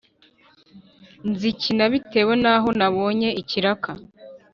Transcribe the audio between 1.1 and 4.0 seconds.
nzikina bitewe n’aho nabonye ikiraka.